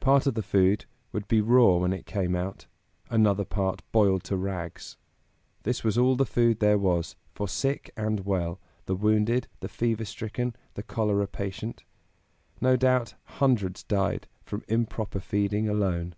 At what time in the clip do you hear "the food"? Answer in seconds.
0.34-0.86, 6.16-6.58